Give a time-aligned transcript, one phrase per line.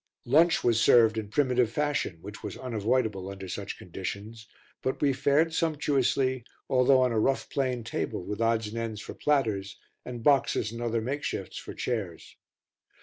[0.25, 4.47] Lunch was served in primitive fashion, which was unavoidable under such conditions
[4.81, 9.13] but we fared sumptuously, although on a rough plain table with odds and ends for
[9.13, 12.35] platters, and boxes and other makeshifts for chairs.